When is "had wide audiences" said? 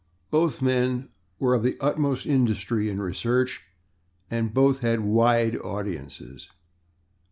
4.79-6.49